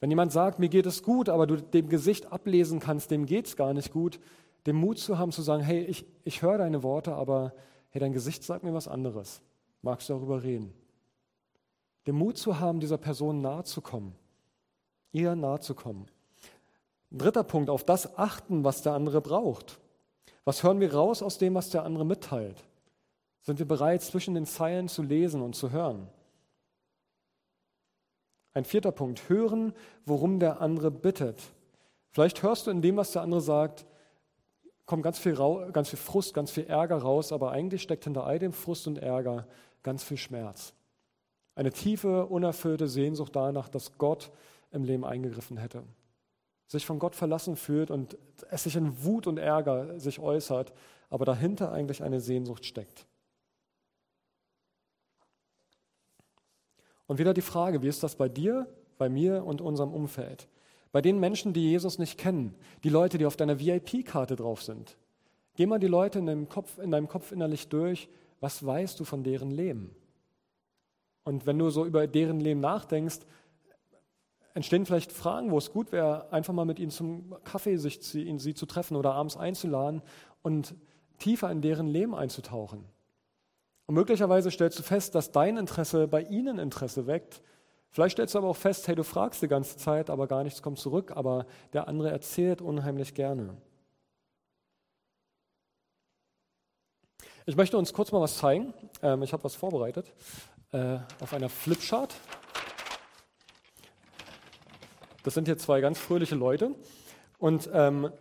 [0.00, 3.46] Wenn jemand sagt, mir geht es gut, aber du dem Gesicht ablesen kannst, dem geht
[3.46, 4.18] es gar nicht gut,
[4.66, 7.52] den Mut zu haben, zu sagen, hey, ich, ich höre deine Worte, aber
[7.90, 9.42] hey, dein Gesicht sagt mir was anderes.
[9.82, 10.72] Magst du darüber reden?
[12.06, 14.14] Den Mut zu haben, dieser Person nahe zu kommen,
[15.12, 16.06] ihr nahe zu kommen.
[17.10, 19.80] Dritter Punkt, auf das achten, was der andere braucht.
[20.44, 22.64] Was hören wir raus aus dem, was der andere mitteilt?
[23.42, 26.08] Sind wir bereit, zwischen den Zeilen zu lesen und zu hören?
[28.52, 29.72] Ein vierter Punkt, hören,
[30.04, 31.40] worum der andere bittet.
[32.10, 33.86] Vielleicht hörst du in dem, was der andere sagt,
[34.86, 35.36] kommt ganz viel,
[35.72, 38.98] ganz viel Frust, ganz viel Ärger raus, aber eigentlich steckt hinter all dem Frust und
[38.98, 39.46] Ärger
[39.84, 40.74] ganz viel Schmerz.
[41.54, 44.32] Eine tiefe, unerfüllte Sehnsucht danach, dass Gott
[44.72, 45.84] im Leben eingegriffen hätte.
[46.66, 48.16] Sich von Gott verlassen fühlt und
[48.50, 50.72] es sich in Wut und Ärger sich äußert,
[51.08, 53.06] aber dahinter eigentlich eine Sehnsucht steckt.
[57.10, 60.46] Und wieder die Frage, wie ist das bei dir, bei mir und unserem Umfeld?
[60.92, 64.96] Bei den Menschen, die Jesus nicht kennen, die Leute, die auf deiner VIP-Karte drauf sind.
[65.56, 69.04] Geh mal die Leute in deinem, Kopf, in deinem Kopf innerlich durch, was weißt du
[69.04, 69.92] von deren Leben?
[71.24, 73.18] Und wenn du so über deren Leben nachdenkst,
[74.54, 78.32] entstehen vielleicht Fragen, wo es gut wäre, einfach mal mit ihnen zum Kaffee sich, sie,
[78.38, 80.02] sie zu treffen oder abends einzuladen
[80.42, 80.76] und
[81.18, 82.84] tiefer in deren Leben einzutauchen.
[83.90, 87.42] Und möglicherweise stellst du fest, dass dein Interesse bei ihnen Interesse weckt.
[87.90, 90.62] Vielleicht stellst du aber auch fest, hey, du fragst die ganze Zeit, aber gar nichts
[90.62, 93.56] kommt zurück, aber der andere erzählt unheimlich gerne.
[97.46, 98.72] Ich möchte uns kurz mal was zeigen.
[99.02, 100.12] Ähm, ich habe was vorbereitet
[100.70, 102.14] äh, auf einer Flipchart.
[105.24, 106.76] Das sind hier zwei ganz fröhliche Leute.
[107.38, 108.12] Und ähm,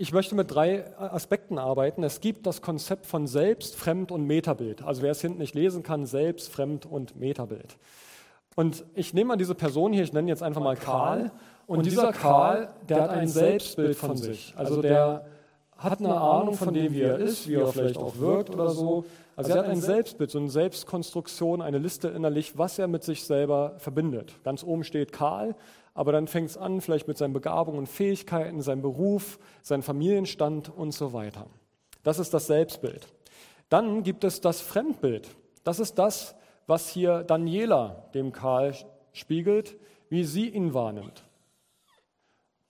[0.00, 2.02] ich möchte mit drei Aspekten arbeiten.
[2.02, 4.82] Es gibt das Konzept von Selbst, Fremd und Metabild.
[4.82, 7.76] Also wer es hinten nicht lesen kann, Selbst, Fremd und Metabild.
[8.56, 11.30] Und ich nehme mal diese Person hier, ich nenne jetzt einfach mal Karl.
[11.66, 14.54] Und, dieser Karl, der hat ein Selbstbild von sich.
[14.56, 15.26] Also der
[15.76, 19.04] hat eine Ahnung von dem, wie er ist, wie er vielleicht auch wirkt oder so.
[19.36, 23.24] Also er hat ein Selbstbild, so eine Selbstkonstruktion, eine Liste innerlich, was er mit sich
[23.24, 24.42] selber verbindet.
[24.44, 25.54] Ganz oben steht Karl,
[25.94, 30.68] aber dann fängt es an, vielleicht mit seinen Begabungen und Fähigkeiten, seinem Beruf, seinem Familienstand
[30.68, 31.46] und so weiter.
[32.02, 33.08] Das ist das Selbstbild.
[33.68, 35.28] Dann gibt es das Fremdbild.
[35.64, 36.34] Das ist das,
[36.66, 38.74] was hier Daniela dem Karl
[39.12, 39.76] spiegelt,
[40.08, 41.24] wie sie ihn wahrnimmt.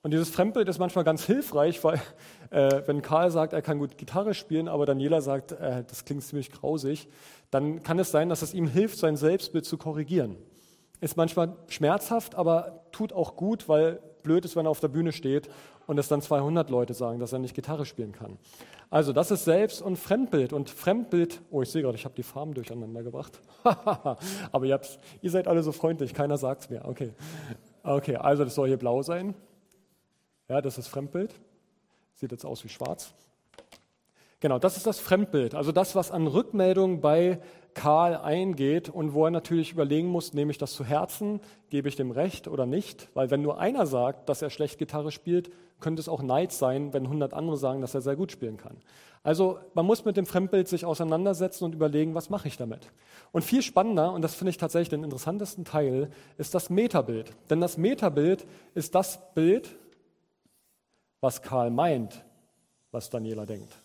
[0.03, 2.01] Und dieses Fremdbild ist manchmal ganz hilfreich, weil
[2.51, 6.23] äh, wenn Karl sagt, er kann gut Gitarre spielen, aber Daniela sagt, äh, das klingt
[6.23, 7.09] ziemlich grausig,
[7.51, 10.37] dann kann es sein, dass es ihm hilft, sein Selbstbild zu korrigieren.
[11.01, 15.13] Ist manchmal schmerzhaft, aber tut auch gut, weil blöd ist, wenn er auf der Bühne
[15.13, 15.49] steht
[15.87, 18.39] und es dann 200 Leute sagen, dass er nicht Gitarre spielen kann.
[18.91, 20.53] Also das ist Selbst- und Fremdbild.
[20.53, 23.41] Und Fremdbild, oh, ich sehe gerade, ich habe die Farben durcheinander gebracht.
[23.65, 24.81] aber ihr,
[25.23, 26.85] ihr seid alle so freundlich, keiner sagt es mir.
[26.85, 27.13] Okay.
[27.83, 29.35] okay, also das soll hier blau sein.
[30.49, 31.33] Ja, das ist Fremdbild.
[32.15, 33.15] Sieht jetzt aus wie schwarz.
[34.41, 37.41] Genau, das ist das Fremdbild, also das, was an Rückmeldung bei
[37.75, 41.97] Karl eingeht und wo er natürlich überlegen muss, nehme ich das zu Herzen, gebe ich
[41.97, 43.09] dem Recht oder nicht?
[43.13, 46.93] Weil wenn nur einer sagt, dass er schlecht Gitarre spielt, könnte es auch Neid sein,
[46.95, 48.79] wenn 100 andere sagen, dass er sehr gut spielen kann.
[49.23, 52.91] Also man muss mit dem Fremdbild sich auseinandersetzen und überlegen, was mache ich damit?
[53.33, 57.31] Und viel spannender, und das finde ich tatsächlich den interessantesten Teil, ist das Metabild.
[57.51, 59.77] Denn das Metabild ist das Bild,
[61.21, 62.25] was Karl meint,
[62.91, 63.80] was Daniela denkt.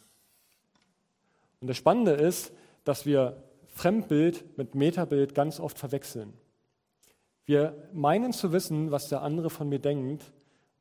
[1.61, 6.33] Und das Spannende ist, dass wir Fremdbild mit Metabild ganz oft verwechseln.
[7.45, 10.31] Wir meinen zu wissen, was der andere von mir denkt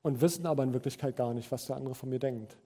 [0.02, 2.56] und wissen aber in Wirklichkeit gar nicht, was der andere von mir denkt.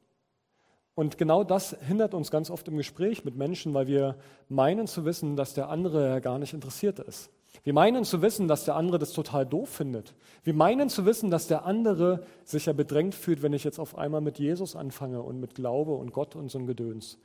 [0.95, 4.17] Und genau das hindert uns ganz oft im Gespräch mit Menschen, weil wir
[4.49, 7.31] meinen zu wissen, dass der andere gar nicht interessiert ist.
[7.63, 10.15] Wir meinen zu wissen, dass der andere das total doof findet.
[10.43, 13.97] Wir meinen zu wissen, dass der andere sich ja bedrängt fühlt, wenn ich jetzt auf
[13.97, 17.19] einmal mit Jesus anfange und mit Glaube und Gott und so ein Gedöns.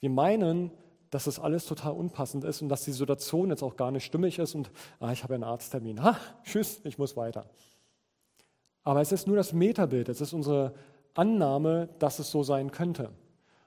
[0.00, 0.70] Wir meinen,
[1.10, 4.38] dass das alles total unpassend ist und dass die Situation jetzt auch gar nicht stimmig
[4.38, 6.02] ist und ah, ich habe einen Arzttermin.
[6.02, 7.46] Ha, tschüss, ich muss weiter.
[8.84, 10.74] Aber es ist nur das Metabild, es ist unsere
[11.14, 13.10] Annahme, dass es so sein könnte.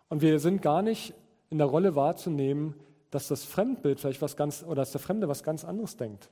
[0.09, 1.13] Und wir sind gar nicht
[1.49, 2.75] in der Rolle wahrzunehmen,
[3.09, 6.29] dass das Fremdbild vielleicht was ganz, oder dass der Fremde was ganz anderes denkt.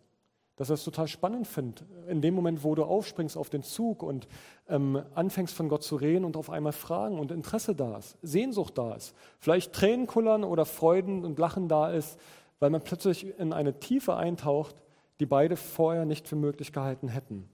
[0.59, 1.85] Dass er es total spannend findet.
[2.07, 4.27] In dem Moment, wo du aufspringst auf den Zug und
[4.67, 8.77] ähm, anfängst von Gott zu reden und auf einmal Fragen und Interesse da ist, Sehnsucht
[8.77, 12.19] da ist, vielleicht Tränen kullern oder Freuden und Lachen da ist,
[12.59, 14.75] weil man plötzlich in eine Tiefe eintaucht,
[15.21, 17.49] die beide vorher nicht für möglich gehalten hätten.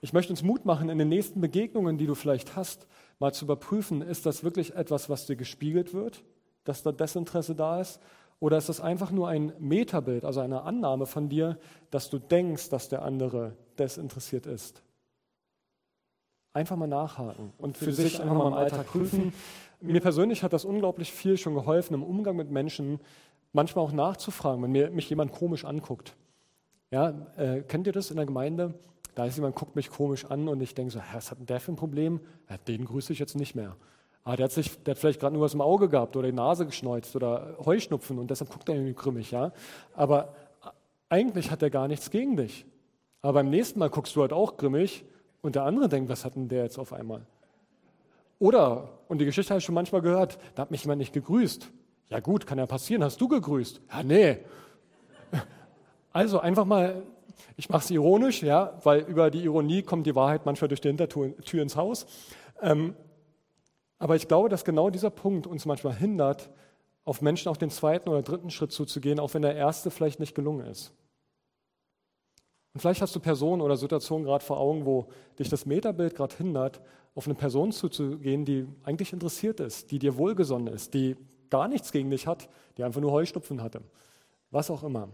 [0.00, 2.86] Ich möchte uns Mut machen, in den nächsten Begegnungen, die du vielleicht hast,
[3.20, 6.22] mal zu überprüfen, ist das wirklich etwas, was dir gespiegelt wird?
[6.66, 8.00] dass da Desinteresse da ist?
[8.38, 11.58] Oder ist das einfach nur ein Metabild, also eine Annahme von dir,
[11.90, 14.82] dass du denkst, dass der andere desinteressiert ist?
[16.52, 19.32] Einfach mal nachhaken und für, für sich einfach mal im Alltag prüfen.
[19.80, 22.98] Mir persönlich hat das unglaublich viel schon geholfen, im Umgang mit Menschen
[23.52, 26.14] manchmal auch nachzufragen, wenn mir, mich jemand komisch anguckt.
[26.90, 28.74] Ja, äh, kennt ihr das in der Gemeinde?
[29.14, 31.58] Da ist jemand, guckt mich komisch an und ich denke so, was hat denn der
[31.58, 32.20] für ein Problem?
[32.50, 33.76] Ja, den grüße ich jetzt nicht mehr.
[34.26, 36.34] Ah, der hat, sich, der hat vielleicht gerade nur was im Auge gehabt oder die
[36.34, 39.30] Nase geschneuzt oder Heuschnupfen und deshalb guckt er irgendwie grimmig.
[39.30, 39.52] Ja?
[39.94, 40.34] Aber
[41.08, 42.66] eigentlich hat er gar nichts gegen dich.
[43.22, 45.04] Aber beim nächsten Mal guckst du halt auch grimmig
[45.42, 47.20] und der andere denkt, was hat denn der jetzt auf einmal?
[48.40, 51.70] Oder, und die Geschichte habe ich schon manchmal gehört, da hat mich jemand nicht gegrüßt.
[52.08, 53.80] Ja gut, kann ja passieren, hast du gegrüßt?
[53.92, 54.38] Ja, nee.
[56.12, 57.04] Also einfach mal,
[57.56, 60.88] ich mache es ironisch, ja, weil über die Ironie kommt die Wahrheit manchmal durch die
[60.88, 62.06] Hintertür ins Haus.
[62.60, 62.96] Ähm,
[63.98, 66.50] aber ich glaube, dass genau dieser Punkt uns manchmal hindert,
[67.04, 70.34] auf Menschen auch den zweiten oder dritten Schritt zuzugehen, auch wenn der erste vielleicht nicht
[70.34, 70.92] gelungen ist.
[72.74, 75.06] Und vielleicht hast du Personen oder Situationen gerade vor Augen, wo
[75.38, 76.80] dich das Metabild gerade hindert,
[77.14, 81.16] auf eine Person zuzugehen, die eigentlich interessiert ist, die dir wohlgesonnen ist, die
[81.48, 83.80] gar nichts gegen dich hat, die einfach nur Heuschnupfen hatte.
[84.50, 85.08] Was auch immer.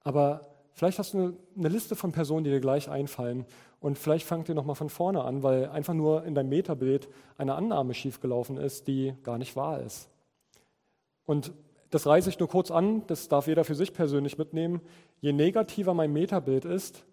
[0.00, 3.46] Aber Vielleicht hast du eine, Liste von Personen, die dir gleich einfallen.
[3.80, 7.54] Und vielleicht fangt ihr nochmal von vorne an, weil einfach nur in deinem Metabild eine
[7.54, 10.08] Annahme schiefgelaufen ist, die gar nicht wahr ist.
[11.24, 11.52] Und
[11.90, 14.80] das reiße ich nur kurz an, das darf jeder für sich persönlich mitnehmen.
[15.20, 17.04] Je negativer mein Metabild ist,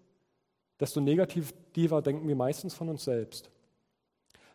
[0.80, 3.50] desto negativer denken wir meistens von uns selbst.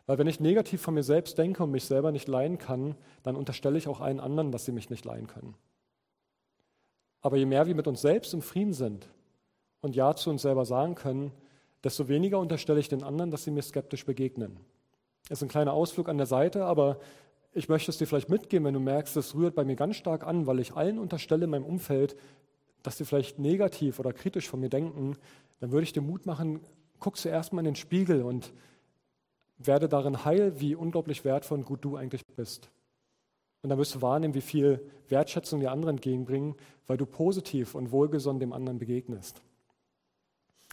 [0.06, 3.36] Weil wenn ich negativ von mir selbst denke und mich selber nicht leihen kann, dann
[3.36, 5.54] unterstelle ich auch allen anderen, dass sie mich nicht leihen können.
[7.22, 9.08] Aber je mehr wir mit uns selbst im Frieden sind
[9.82, 11.32] und Ja zu uns selber sagen können,
[11.84, 14.58] desto weniger unterstelle ich den anderen, dass sie mir skeptisch begegnen.
[15.28, 16.98] Das ist ein kleiner Ausflug an der Seite, aber
[17.52, 20.26] ich möchte es dir vielleicht mitgeben, wenn du merkst, das rührt bei mir ganz stark
[20.26, 22.16] an, weil ich allen unterstelle in meinem Umfeld,
[22.82, 25.16] dass sie vielleicht negativ oder kritisch von mir denken,
[25.58, 26.60] dann würde ich dir Mut machen,
[26.98, 28.52] guck zuerst mal in den Spiegel und
[29.58, 32.70] werde darin heil, wie unglaublich wertvoll und gut du eigentlich bist.
[33.62, 36.54] Und dann wirst du wahrnehmen, wie viel Wertschätzung die anderen entgegenbringen,
[36.86, 39.42] weil du positiv und wohlgesonnen dem anderen begegnest.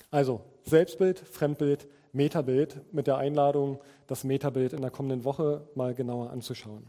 [0.09, 6.29] Also Selbstbild, Fremdbild, Metabild mit der Einladung, das Metabild in der kommenden Woche mal genauer
[6.29, 6.87] anzuschauen.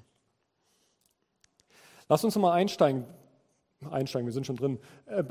[2.08, 3.04] Lass uns mal einsteigen.
[3.90, 4.78] Einsteigen, wir sind schon drin.
[5.06, 5.22] Äh,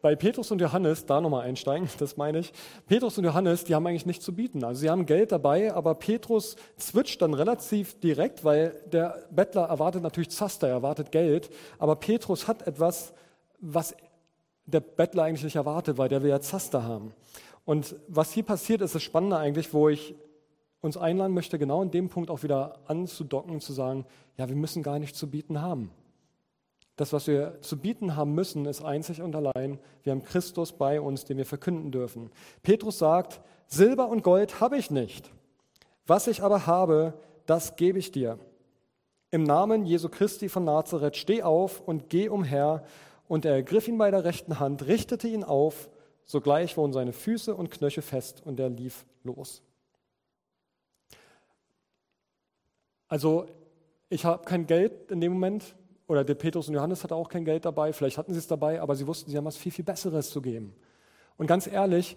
[0.00, 2.52] bei Petrus und Johannes, da nochmal einsteigen, das meine ich.
[2.86, 4.64] Petrus und Johannes, die haben eigentlich nichts zu bieten.
[4.64, 10.02] Also sie haben Geld dabei, aber Petrus zwitscht dann relativ direkt, weil der Bettler erwartet
[10.02, 11.50] natürlich Zaster, er erwartet Geld.
[11.78, 13.12] Aber Petrus hat etwas,
[13.60, 13.94] was
[14.64, 17.12] der Bettler eigentlich nicht erwartet, weil der will ja Zaster haben.
[17.64, 20.14] Und was hier passiert, ist das Spannende eigentlich, wo ich
[20.80, 24.82] uns einladen möchte, genau in dem Punkt auch wieder anzudocken zu sagen, ja, wir müssen
[24.82, 25.90] gar nichts zu bieten haben.
[26.96, 31.00] Das, was wir zu bieten haben müssen, ist einzig und allein, wir haben Christus bei
[31.00, 32.30] uns, den wir verkünden dürfen.
[32.62, 35.30] Petrus sagt, Silber und Gold habe ich nicht.
[36.06, 37.14] Was ich aber habe,
[37.46, 38.38] das gebe ich dir.
[39.30, 42.84] Im Namen Jesu Christi von Nazareth steh auf und geh umher.
[43.28, 45.88] Und er ergriff ihn bei der rechten Hand, richtete ihn auf,
[46.24, 49.62] sogleich wurden seine Füße und Knöchel fest und er lief los.
[53.08, 53.46] Also
[54.08, 55.74] ich habe kein Geld in dem Moment,
[56.06, 58.80] oder der Petrus und Johannes hatten auch kein Geld dabei, vielleicht hatten sie es dabei,
[58.80, 60.74] aber sie wussten, sie haben was viel, viel Besseres zu geben.
[61.36, 62.16] Und ganz ehrlich,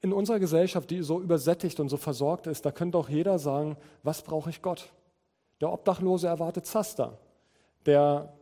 [0.00, 3.76] in unserer Gesellschaft, die so übersättigt und so versorgt ist, da könnte auch jeder sagen,
[4.04, 4.92] was brauche ich Gott?
[5.60, 7.18] Der Obdachlose erwartet Zaster.
[7.86, 8.35] Der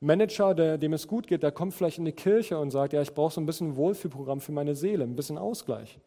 [0.00, 3.02] Manager, der, dem es gut geht, der kommt vielleicht in die Kirche und sagt, ja,
[3.02, 5.98] ich brauche so ein bisschen Wohlfühlprogramm für meine Seele, ein bisschen Ausgleich.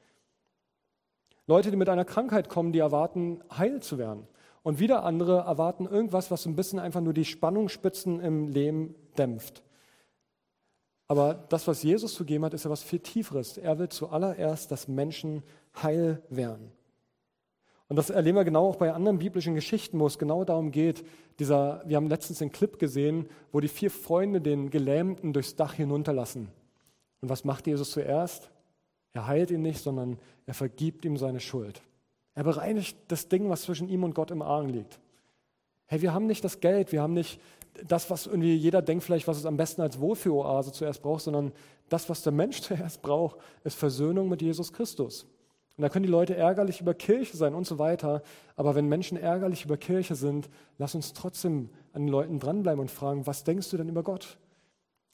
[1.48, 4.28] Leute, die mit einer Krankheit kommen, die erwarten, heil zu werden.
[4.64, 8.96] Und wieder andere erwarten irgendwas, was so ein bisschen einfach nur die Spannungsspitzen im Leben
[9.18, 9.64] dämpft.
[11.08, 13.58] Aber das, was Jesus zu geben hat, ist ja was viel Tieferes.
[13.58, 15.44] Er will zuallererst, dass Menschen
[15.82, 16.72] heil werden.
[17.92, 21.04] Und das erleben wir genau auch bei anderen biblischen Geschichten, wo es genau darum geht.
[21.40, 25.74] Dieser, wir haben letztens einen Clip gesehen, wo die vier Freunde den Gelähmten durchs Dach
[25.74, 26.48] hinunterlassen.
[27.20, 28.50] Und was macht Jesus zuerst?
[29.12, 31.82] Er heilt ihn nicht, sondern er vergibt ihm seine Schuld.
[32.34, 35.02] Er bereinigt das Ding, was zwischen ihm und Gott im Argen liegt.
[35.88, 37.42] Hey, wir haben nicht das Geld, wir haben nicht
[37.90, 41.52] das, was irgendwie jeder denkt vielleicht, was es am besten als Wohlfühloase zuerst braucht, sondern
[41.90, 45.28] das, was der Mensch zuerst braucht, ist Versöhnung mit Jesus Christus.
[45.82, 48.22] Und da können die Leute ärgerlich über Kirche sein und so weiter.
[48.56, 52.92] Aber wenn Menschen ärgerlich über Kirche sind, lass uns trotzdem an den Leuten dranbleiben und
[52.92, 54.38] fragen, was denkst du denn über Gott?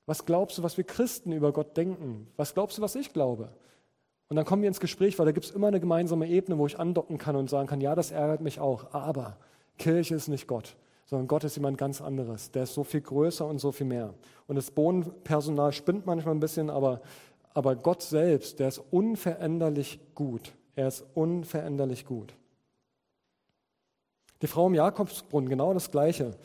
[0.07, 2.27] Was glaubst du, was wir Christen über Gott denken?
[2.35, 3.47] Was glaubst du, was ich glaube?
[4.27, 6.67] Und dann kommen wir ins Gespräch, weil da gibt es immer eine gemeinsame Ebene, wo
[6.67, 9.37] ich andocken kann und sagen kann, ja, das ärgert mich auch, aber
[9.77, 10.75] Kirche ist nicht Gott,
[11.05, 12.51] sondern Gott ist jemand ganz anderes.
[12.51, 14.13] Der ist so viel größer und so viel mehr.
[14.47, 16.99] Und das Bodenpersonal spinnt manchmal ein bisschen, aber,
[17.53, 20.56] aber Gott selbst, der ist unveränderlich gut.
[20.77, 22.35] Er ist unveränderlich gut.
[24.43, 26.37] Die Frau im Jakobsbrunnen, genau das Gleiche.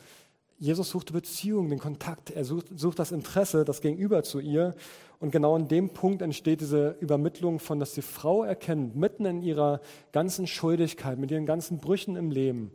[0.57, 4.73] Jesus suchte Beziehung, den Kontakt, er sucht, sucht, das Interesse, das Gegenüber zu ihr.
[5.19, 9.43] Und genau in dem Punkt entsteht diese Übermittlung von, dass die Frau erkennt, mitten in
[9.43, 12.71] ihrer ganzen Schuldigkeit, mit ihren ganzen Brüchen im Leben,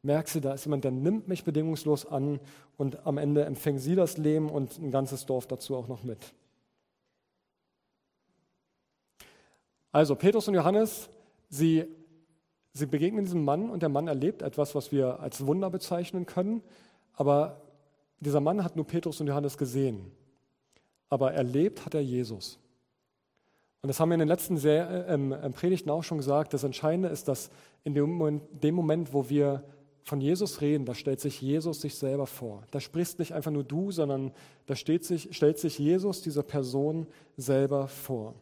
[0.00, 2.40] merkt sie, da ist jemand, der nimmt mich bedingungslos an
[2.78, 6.32] und am Ende empfängt sie das Leben und ein ganzes Dorf dazu auch noch mit.
[9.92, 11.10] Also Petrus und Johannes,
[11.50, 11.84] sie,
[12.72, 16.62] sie begegnen diesem Mann und der Mann erlebt etwas, was wir als Wunder bezeichnen können.
[17.12, 17.60] Aber
[18.20, 20.10] dieser Mann hat nur Petrus und Johannes gesehen.
[21.10, 22.58] Aber erlebt hat er Jesus.
[23.82, 26.54] Und das haben wir in den letzten sehr, ähm, ähm, Predigten auch schon gesagt.
[26.54, 27.50] Das Entscheidende ist, dass
[27.84, 29.62] in dem Moment, dem Moment, wo wir
[30.04, 32.62] von Jesus reden, da stellt sich Jesus sich selber vor.
[32.70, 34.32] Da sprichst nicht einfach nur du, sondern
[34.66, 38.34] da sich, stellt sich Jesus dieser Person selber vor.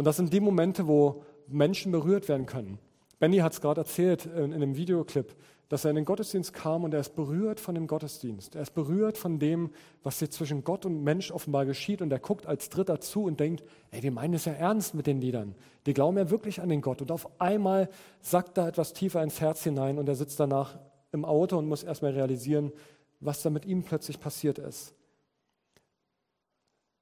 [0.00, 2.78] Und das sind die Momente, wo Menschen berührt werden können.
[3.18, 5.36] Benny hat es gerade erzählt in, in einem Videoclip
[5.70, 8.56] dass er in den Gottesdienst kam und er ist berührt von dem Gottesdienst.
[8.56, 9.70] Er ist berührt von dem,
[10.02, 12.02] was hier zwischen Gott und Mensch offenbar geschieht.
[12.02, 15.06] Und er guckt als Dritter zu und denkt, ey, die meinen es ja ernst mit
[15.06, 15.54] den Liedern.
[15.86, 17.02] Die glauben ja wirklich an den Gott.
[17.02, 17.88] Und auf einmal
[18.20, 20.76] sackt da etwas tiefer ins Herz hinein und er sitzt danach
[21.12, 22.72] im Auto und muss erstmal realisieren,
[23.20, 24.92] was da mit ihm plötzlich passiert ist.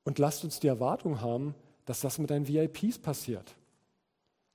[0.04, 1.54] Und lasst uns die Erwartung haben,
[1.88, 3.54] dass das mit deinen VIPs passiert.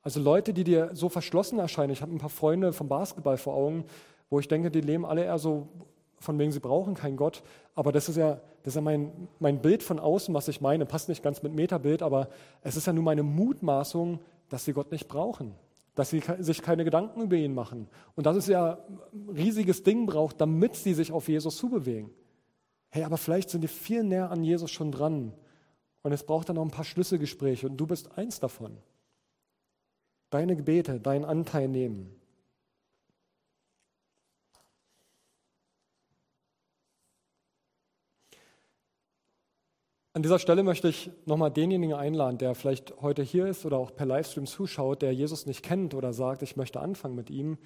[0.03, 1.91] Also Leute, die dir so verschlossen erscheinen.
[1.91, 3.85] Ich habe ein paar Freunde vom Basketball vor Augen,
[4.29, 5.67] wo ich denke, die leben alle eher so
[6.19, 7.41] von wegen, sie brauchen keinen Gott.
[7.73, 10.85] Aber das ist ja, das ist ja mein, mein Bild von außen, was ich meine.
[10.85, 12.29] Passt nicht ganz mit Metabild, aber
[12.61, 14.19] es ist ja nur meine Mutmaßung,
[14.49, 15.55] dass sie Gott nicht brauchen.
[15.95, 17.87] Dass sie sich keine Gedanken über ihn machen.
[18.15, 18.77] Und dass es ja
[19.11, 22.11] ein riesiges Ding braucht, damit sie sich auf Jesus zubewegen.
[22.89, 25.33] Hey, aber vielleicht sind die viel näher an Jesus schon dran.
[26.03, 28.77] Und es braucht dann noch ein paar Schlüsselgespräche und du bist eins davon
[30.33, 32.19] deine Gebete, deinen Anteil nehmen.
[40.15, 43.95] An dieser Stelle möchte ich nochmal denjenigen einladen, der vielleicht heute hier ist oder auch
[43.95, 47.57] per Livestream zuschaut, der Jesus nicht kennt oder sagt, ich möchte anfangen mit ihm.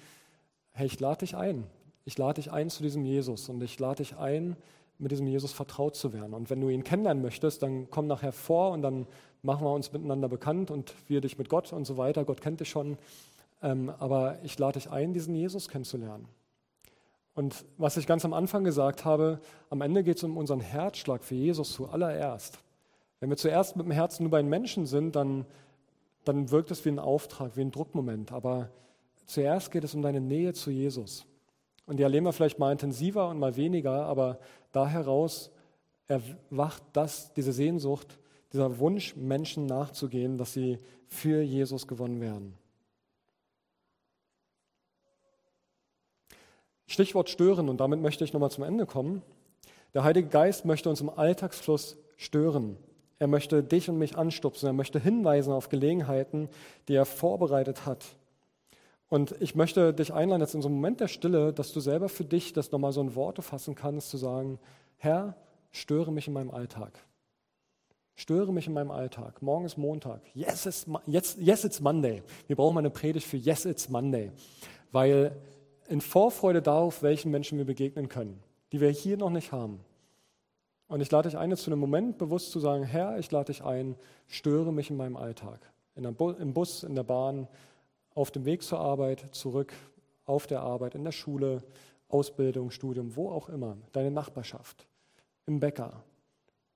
[0.72, 1.66] Hey, ich lade dich ein.
[2.06, 4.56] Ich lade dich ein zu diesem Jesus und ich lade dich ein,
[4.98, 6.34] mit diesem Jesus vertraut zu werden.
[6.34, 9.06] Und wenn du ihn kennenlernen möchtest, dann komm nachher vor und dann
[9.42, 12.24] machen wir uns miteinander bekannt und wir dich mit Gott und so weiter.
[12.24, 12.98] Gott kennt dich schon.
[13.62, 16.26] Ähm, aber ich lade dich ein, diesen Jesus kennenzulernen.
[17.34, 21.22] Und was ich ganz am Anfang gesagt habe, am Ende geht es um unseren Herzschlag
[21.22, 22.58] für Jesus zuallererst.
[23.20, 25.44] Wenn wir zuerst mit dem Herzen nur bei den Menschen sind, dann,
[26.24, 28.32] dann wirkt es wie ein Auftrag, wie ein Druckmoment.
[28.32, 28.70] Aber
[29.26, 31.26] zuerst geht es um deine Nähe zu Jesus.
[31.86, 34.38] Und die erleben wir vielleicht mal intensiver und mal weniger, aber
[34.72, 35.50] da heraus
[36.06, 38.18] erwacht das, diese Sehnsucht,
[38.52, 42.54] dieser Wunsch, Menschen nachzugehen, dass sie für Jesus gewonnen werden.
[46.86, 49.22] Stichwort stören, und damit möchte ich nochmal zum Ende kommen.
[49.92, 52.78] Der Heilige Geist möchte uns im Alltagsfluss stören.
[53.18, 54.66] Er möchte dich und mich anstupsen.
[54.66, 56.48] Er möchte hinweisen auf Gelegenheiten,
[56.88, 58.04] die er vorbereitet hat.
[59.08, 62.08] Und ich möchte dich einladen, jetzt in so einem Moment der Stille, dass du selber
[62.08, 64.58] für dich das nochmal so in Worte fassen kannst, zu sagen,
[64.98, 65.34] Herr,
[65.70, 66.92] störe mich in meinem Alltag.
[68.14, 69.40] Störe mich in meinem Alltag.
[69.42, 70.20] Morgen ist Montag.
[70.34, 72.22] Yes, it's, yes, yes, it's Monday.
[72.48, 74.32] Wir brauchen eine Predigt für Yes, it's Monday.
[74.90, 75.36] Weil
[75.88, 78.42] in Vorfreude darauf, welchen Menschen wir begegnen können,
[78.72, 79.80] die wir hier noch nicht haben.
[80.88, 83.52] Und ich lade dich ein, jetzt zu einem Moment bewusst zu sagen, Herr, ich lade
[83.52, 83.94] dich ein,
[84.26, 85.60] störe mich in meinem Alltag.
[85.94, 87.46] In Bu Im Bus, in der Bahn,
[88.18, 89.72] auf dem Weg zur Arbeit, zurück,
[90.24, 91.62] auf der Arbeit, in der Schule,
[92.08, 94.88] Ausbildung, Studium, wo auch immer, deine Nachbarschaft,
[95.46, 96.02] im Bäcker.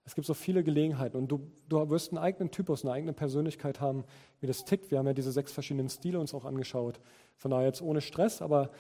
[0.05, 3.81] Es gibt so viele Gelegenheiten und du, du wirst einen eigenen Typus, eine eigene Persönlichkeit
[3.81, 4.05] haben,
[4.41, 4.93] wie das tickt.
[4.93, 7.01] Wir haben ja diese sechs verschiedenen Stile uns auch angeschaut.
[7.37, 8.71] Von daher jetzt ohne Stress, aber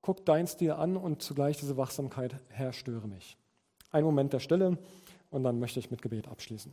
[0.00, 3.36] guck dein Stil an und zugleich diese Wachsamkeit, Herr, störe mich.
[3.90, 4.78] Ein Moment der Stille
[5.30, 6.72] und dann möchte ich mit Gebet abschließen.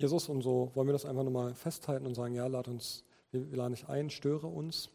[0.00, 3.44] Jesus, und so wollen wir das einfach nochmal festhalten und sagen, ja, lad uns, wir,
[3.54, 4.88] laden dich ein, störe uns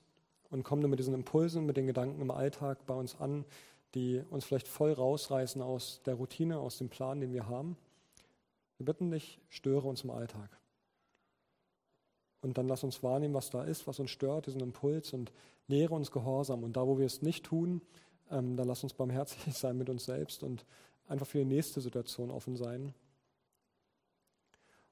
[0.50, 3.46] und komm mit diesen Impulsen, mit den Gedanken im Alltag bei uns an,
[3.94, 7.78] die uns vielleicht voll rausreißen aus der Routine, aus dem Plan, den wir haben.
[8.80, 10.50] Wir bitten dich, störe uns im Alltag.
[12.42, 15.32] Und dann lass uns wahrnehmen, was da ist, was uns stört, diesen Impuls und
[15.68, 16.64] lehre uns Gehorsam.
[16.64, 17.82] Und da, wo wir es nicht tun,
[18.32, 20.66] ähm, dann lass uns barmherzig sein mit uns selbst und
[21.08, 22.96] einfach für die nächste Situation offen sein.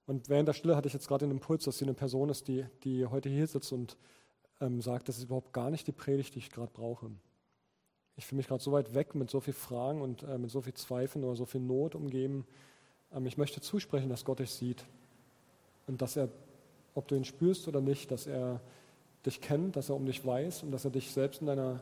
[0.05, 2.47] Und während der Stille hatte ich jetzt gerade den Impuls, dass sie eine Person ist,
[2.47, 3.97] die, die heute hier sitzt und
[4.59, 7.09] ähm, sagt, das ist überhaupt gar nicht die Predigt, die ich gerade brauche.
[8.15, 10.61] Ich fühle mich gerade so weit weg mit so vielen Fragen und äh, mit so
[10.61, 12.45] viel Zweifeln oder so viel Not umgeben.
[13.13, 14.85] Ähm, ich möchte zusprechen, dass Gott dich sieht
[15.87, 16.29] und dass er,
[16.95, 18.59] ob du ihn spürst oder nicht, dass er
[19.25, 21.79] dich kennt, dass er um dich weiß und dass er dich selbst in deiner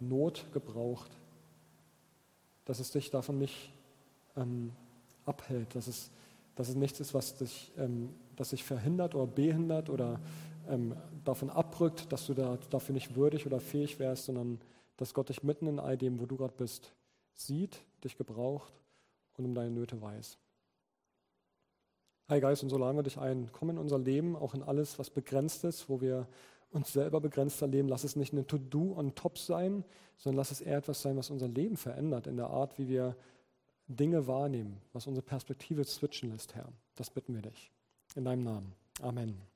[0.00, 1.10] Not gebraucht.
[2.64, 3.72] Dass es dich davon nicht
[4.36, 4.72] ähm,
[5.26, 6.10] abhält, dass es
[6.54, 10.20] dass es nichts ist, was dich, ähm, das dich verhindert oder behindert oder
[10.68, 14.60] ähm, davon abrückt, dass du da, dafür nicht würdig oder fähig wärst, sondern
[14.96, 16.92] dass Gott dich mitten in all dem, wo du gerade bist,
[17.34, 18.72] sieht, dich gebraucht
[19.36, 20.38] und um deine Nöte weiß.
[22.26, 23.50] Hey Geist, und so laden dich ein.
[23.52, 26.26] Komm in unser Leben, auch in alles, was begrenzt ist, wo wir
[26.70, 27.88] uns selber begrenzt erleben.
[27.88, 29.84] Lass es nicht eine To-Do on top sein,
[30.16, 33.16] sondern lass es eher etwas sein, was unser Leben verändert, in der Art, wie wir
[33.86, 36.72] Dinge wahrnehmen, was unsere Perspektive switchen lässt, Herr.
[36.96, 37.70] Das bitten wir dich.
[38.14, 38.72] In deinem Namen.
[39.02, 39.53] Amen.